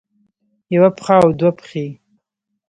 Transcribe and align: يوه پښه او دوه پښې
يوه 0.75 0.89
پښه 0.97 1.15
او 1.23 1.29
دوه 1.39 1.51
پښې 1.59 1.85